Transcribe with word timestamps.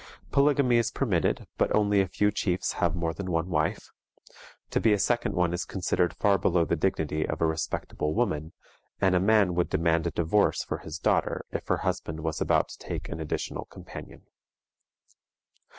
Polygamy 0.31 0.77
is 0.77 0.89
permitted, 0.89 1.45
but 1.59 1.71
only 1.75 2.01
a 2.01 2.07
few 2.07 2.31
chiefs 2.31 2.73
have 2.73 2.95
more 2.95 3.13
than 3.13 3.29
one 3.29 3.49
wife. 3.49 3.91
To 4.71 4.79
be 4.79 4.93
a 4.93 4.97
second 4.97 5.35
one 5.35 5.53
is 5.53 5.63
considered 5.63 6.15
far 6.15 6.39
below 6.39 6.65
the 6.65 6.75
dignity 6.75 7.23
of 7.27 7.39
a 7.39 7.45
respectable 7.45 8.15
woman, 8.15 8.53
and 8.99 9.13
a 9.13 9.19
man 9.19 9.53
would 9.53 9.69
demand 9.69 10.07
a 10.07 10.11
divorce 10.11 10.63
for 10.63 10.79
his 10.79 10.97
daughter 10.97 11.45
if 11.51 11.67
her 11.67 11.77
husband 11.85 12.21
was 12.21 12.41
about 12.41 12.69
to 12.69 12.79
take 12.79 13.09
an 13.09 13.19
additional 13.19 13.65
companion. 13.65 14.23